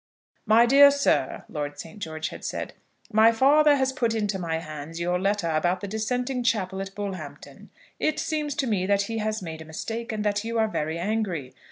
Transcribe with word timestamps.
MY 0.47 0.65
DEAR 0.65 0.89
SIR, 0.89 1.43
(Lord 1.47 1.79
St. 1.79 1.99
George 1.99 2.29
had 2.29 2.43
said,) 2.43 2.73
My 3.11 3.31
father 3.31 3.75
has 3.75 3.93
put 3.93 4.15
into 4.15 4.39
my 4.39 4.57
hands 4.57 4.99
your 4.99 5.19
letter 5.19 5.51
about 5.51 5.79
the 5.81 5.87
dissenting 5.87 6.41
chapel 6.43 6.81
at 6.81 6.95
Bullhampton. 6.95 7.69
It 7.99 8.17
seems 8.17 8.55
to 8.55 8.65
me, 8.65 8.87
that 8.87 9.03
he 9.03 9.19
has 9.19 9.43
made 9.43 9.61
a 9.61 9.65
mistake, 9.65 10.11
and 10.11 10.23
that 10.23 10.43
you 10.43 10.57
are 10.57 10.67
very 10.67 10.97
angry. 10.97 11.53